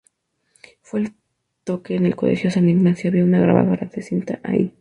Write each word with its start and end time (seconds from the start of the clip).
Fue 0.81 1.01
el 1.01 1.13
toque 1.63 1.95
en 1.95 2.07
el 2.07 2.15
Colegio 2.15 2.49
San 2.49 2.67
Ignacio, 2.67 3.11
había 3.11 3.23
una 3.23 3.39
grabadora 3.39 3.85
de 3.85 4.01
cinta 4.01 4.39
ahí. 4.43 4.73